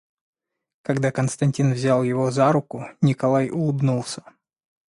Когда 0.81 1.11
Константин 1.11 1.73
взял 1.73 2.01
его 2.01 2.31
за 2.31 2.51
руку, 2.51 2.85
Николай 3.01 3.51
улыбнулся. 3.51 4.23